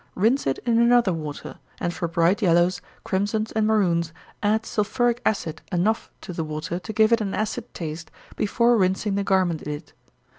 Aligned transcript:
Rinse 0.15 0.47
it 0.47 0.57
in 0.65 0.79
another 0.79 1.13
water, 1.13 1.59
and 1.79 1.93
for 1.93 2.07
bright 2.07 2.41
yellows, 2.41 2.81
crimsons, 3.03 3.51
and 3.51 3.67
maroons, 3.67 4.11
add 4.41 4.65
sulphuric 4.65 5.21
acid 5.27 5.61
enough 5.71 6.09
to 6.21 6.33
the 6.33 6.43
water 6.43 6.79
to 6.79 6.91
give 6.91 7.11
it 7.13 7.21
an 7.21 7.35
acid 7.35 7.71
taste, 7.75 8.09
before 8.35 8.77
rinsing 8.77 9.13
the 9.13 9.23
garment 9.23 9.61
in 9.61 9.71
it. 9.73 9.93